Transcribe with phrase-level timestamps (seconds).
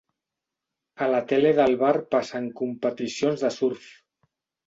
[1.07, 3.85] A la tele del bar passen competicions de surf.